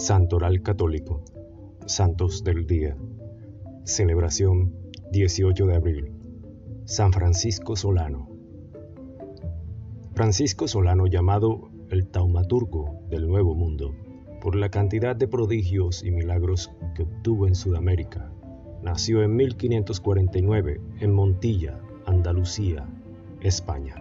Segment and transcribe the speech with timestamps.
[0.00, 1.22] Santoral Católico,
[1.84, 2.96] Santos del Día,
[3.84, 4.72] celebración
[5.12, 6.12] 18 de abril,
[6.86, 8.30] San Francisco Solano.
[10.14, 13.94] Francisco Solano, llamado el taumaturgo del Nuevo Mundo,
[14.40, 18.32] por la cantidad de prodigios y milagros que obtuvo en Sudamérica,
[18.82, 22.88] nació en 1549 en Montilla, Andalucía,
[23.42, 23.96] España.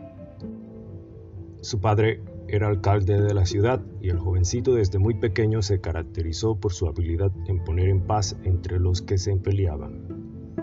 [1.60, 2.22] Su padre
[2.52, 6.88] era alcalde de la ciudad y el jovencito desde muy pequeño se caracterizó por su
[6.88, 10.54] habilidad en poner en paz entre los que se peleaban.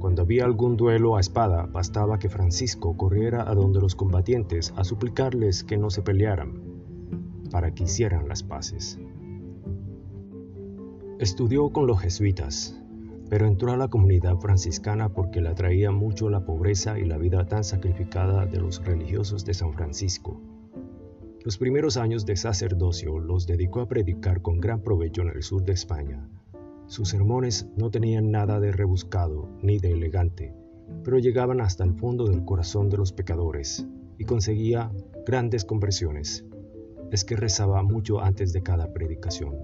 [0.00, 4.84] Cuando había algún duelo a espada, bastaba que Francisco corriera a donde los combatientes a
[4.84, 6.62] suplicarles que no se pelearan,
[7.50, 8.98] para que hicieran las paces.
[11.18, 12.80] Estudió con los jesuitas,
[13.28, 17.46] pero entró a la comunidad franciscana porque le atraía mucho la pobreza y la vida
[17.46, 20.40] tan sacrificada de los religiosos de San Francisco.
[21.42, 25.64] Los primeros años de sacerdocio los dedicó a predicar con gran provecho en el sur
[25.64, 26.28] de España.
[26.86, 30.54] Sus sermones no tenían nada de rebuscado ni de elegante,
[31.02, 33.86] pero llegaban hasta el fondo del corazón de los pecadores
[34.18, 34.92] y conseguía
[35.24, 36.44] grandes conversiones.
[37.10, 39.56] Es que rezaba mucho antes de cada predicación.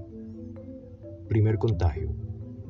[1.28, 2.16] Primer contagio.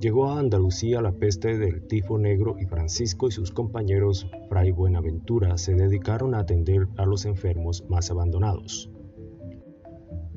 [0.01, 5.57] Llegó a Andalucía la peste del tifo negro y Francisco y sus compañeros Fray Buenaventura
[5.59, 8.91] se dedicaron a atender a los enfermos más abandonados.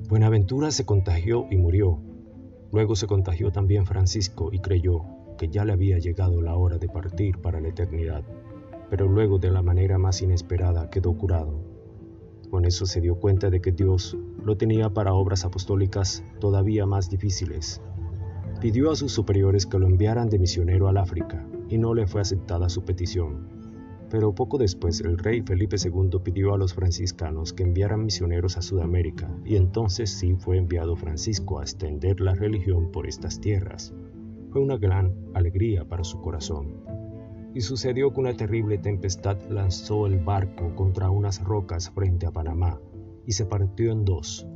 [0.09, 1.99] Buenaventura se contagió y murió.
[2.71, 5.03] Luego se contagió también Francisco y creyó
[5.37, 8.23] que ya le había llegado la hora de partir para la eternidad,
[8.89, 11.59] pero luego de la manera más inesperada quedó curado.
[12.49, 17.11] Con eso se dio cuenta de que Dios lo tenía para obras apostólicas todavía más
[17.11, 17.79] difíciles.
[18.59, 22.21] Pidió a sus superiores que lo enviaran de misionero al África y no le fue
[22.21, 23.58] aceptada su petición
[24.09, 28.61] pero poco después el rey Felipe II pidió a los franciscanos que enviaran misioneros a
[28.61, 33.93] Sudamérica, y entonces sí fue enviado Francisco a extender la religión por estas tierras.
[34.51, 36.83] Fue una gran alegría para su corazón.
[37.53, 42.79] Y sucedió que una terrible tempestad lanzó el barco contra unas rocas frente a Panamá,
[43.25, 44.47] y se partió en dos.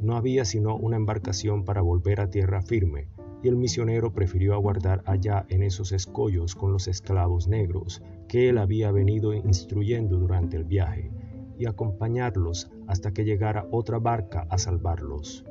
[0.00, 3.08] No había sino una embarcación para volver a tierra firme,
[3.42, 8.58] y el misionero prefirió aguardar allá en esos escollos con los esclavos negros que él
[8.58, 11.10] había venido instruyendo durante el viaje
[11.58, 15.44] y acompañarlos hasta que llegara otra barca a salvarlos.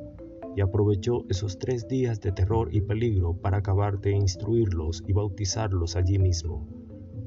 [0.56, 5.96] Y aprovechó esos tres días de terror y peligro para acabar de instruirlos y bautizarlos
[5.96, 6.66] allí mismo.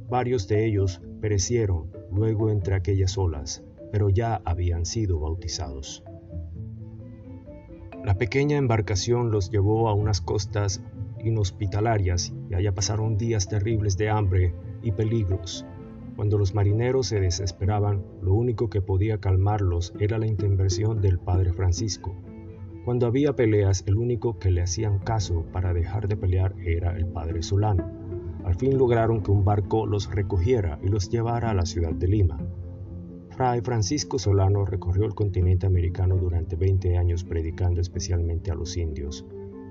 [0.10, 6.04] Varios de ellos perecieron luego entre aquellas olas, pero ya habían sido bautizados.
[8.06, 10.84] La pequeña embarcación los llevó a unas costas
[11.24, 15.66] inhospitalarias y allá pasaron días terribles de hambre y peligros.
[16.16, 21.52] Cuando los marineros se desesperaban, lo único que podía calmarlos era la intervención del padre
[21.52, 22.16] Francisco.
[22.86, 27.08] Cuando había peleas, el único que le hacían caso para dejar de pelear era el
[27.08, 27.90] padre Solano.
[28.44, 32.08] Al fin lograron que un barco los recogiera y los llevara a la ciudad de
[32.08, 32.38] Lima.
[33.36, 39.26] Fray Francisco Solano recorrió el continente americano durante 20 años predicando especialmente a los indios,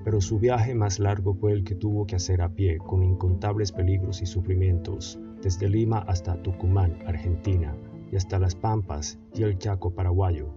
[0.05, 3.73] pero su viaje más largo fue el que tuvo que hacer a pie con incontables
[3.73, 7.75] peligros y sufrimientos, desde Lima hasta Tucumán, Argentina,
[8.13, 10.53] y hasta Las Pampas y el Chaco paraguayo,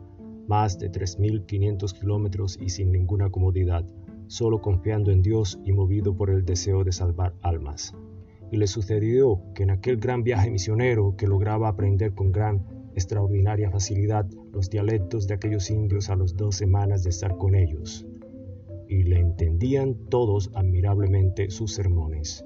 [0.50, 3.86] más de 3.500 kilómetros y sin ninguna comodidad,
[4.28, 7.96] solo confiando en Dios y movido por el deseo de salvar almas.
[8.52, 13.70] Y le sucedió que en aquel gran viaje misionero que lograba aprender con gran extraordinaria
[13.70, 18.08] facilidad los dialectos de aquellos indios a las dos semanas de estar con ellos,
[18.90, 22.44] y le entendían todos admirablemente sus sermones.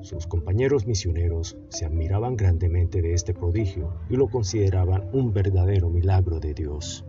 [0.00, 6.40] Sus compañeros misioneros se admiraban grandemente de este prodigio y lo consideraban un verdadero milagro
[6.40, 7.04] de Dios.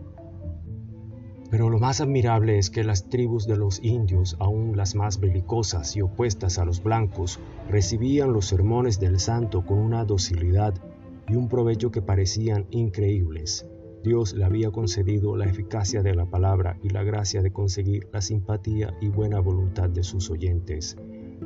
[1.50, 5.96] Pero lo más admirable es que las tribus de los indios, aun las más belicosas
[5.96, 10.74] y opuestas a los blancos, recibían los sermones del santo con una docilidad
[11.28, 13.66] y un provecho que parecían increíbles.
[14.02, 18.20] Dios le había concedido la eficacia de la palabra y la gracia de conseguir la
[18.20, 20.98] simpatía y buena voluntad de sus oyentes.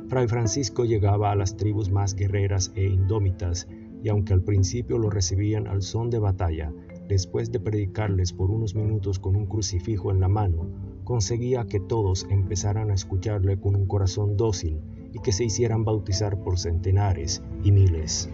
[0.07, 3.67] Fray Francisco llegaba a las tribus más guerreras e indómitas,
[4.03, 6.73] y aunque al principio lo recibían al son de batalla,
[7.07, 10.69] después de predicarles por unos minutos con un crucifijo en la mano,
[11.03, 14.81] conseguía que todos empezaran a escucharle con un corazón dócil
[15.13, 18.29] y que se hicieran bautizar por centenares y miles.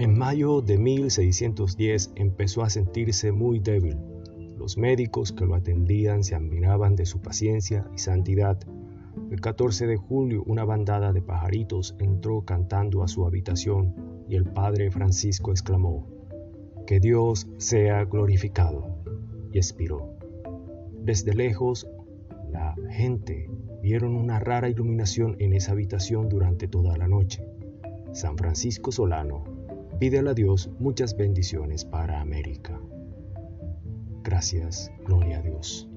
[0.00, 3.98] En mayo de 1610 empezó a sentirse muy débil.
[4.56, 8.58] Los médicos que lo atendían se admiraban de su paciencia y santidad.
[9.30, 13.94] El 14 de julio una bandada de pajaritos entró cantando a su habitación
[14.26, 16.08] y el padre Francisco exclamó,
[16.86, 19.02] Que Dios sea glorificado,
[19.52, 20.14] y expiró.
[21.02, 21.86] Desde lejos
[22.50, 23.50] La gente
[23.82, 27.44] vieron una rara iluminación en esa habitación durante toda la noche.
[28.12, 29.59] San Francisco Solano
[30.00, 32.80] pide a Dios muchas bendiciones para América.
[34.22, 35.89] Gracias, gloria a Dios.